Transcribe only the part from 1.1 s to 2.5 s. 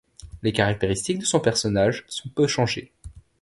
de son personnage sont peu